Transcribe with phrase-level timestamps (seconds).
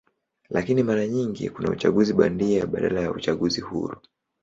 [0.49, 4.01] Lakini mara nyingi kuna uchaguzi bandia badala ya uchaguzi huru.